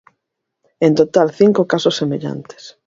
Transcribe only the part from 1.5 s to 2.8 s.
casos semellantes.